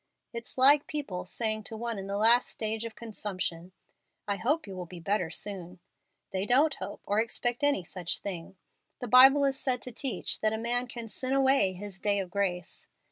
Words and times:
It's 0.33 0.57
like 0.57 0.87
people 0.87 1.25
saying 1.25 1.61
to 1.65 1.77
one 1.77 1.99
in 1.99 2.07
the 2.07 2.17
last 2.17 2.49
stage 2.49 2.85
of 2.85 2.95
consumption, 2.95 3.71
'I 4.27 4.37
hope 4.37 4.65
you 4.65 4.75
will 4.75 4.87
be 4.87 4.99
better 4.99 5.29
soon.' 5.29 5.79
They 6.31 6.43
don't 6.47 6.73
hope 6.73 7.01
or 7.05 7.19
expect 7.19 7.63
any 7.63 7.83
such 7.83 8.17
thing. 8.17 8.57
The 8.99 9.07
Bible 9.07 9.45
is 9.45 9.59
said 9.59 9.79
to 9.83 9.91
teach 9.91 10.39
that 10.39 10.53
a 10.53 10.57
man 10.57 10.87
can 10.87 11.07
sin 11.07 11.33
away 11.33 11.73
his 11.73 11.99
day 11.99 12.17
of 12.19 12.31
grace. 12.31 12.87